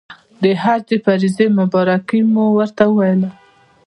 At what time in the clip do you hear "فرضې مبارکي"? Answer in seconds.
1.03-2.19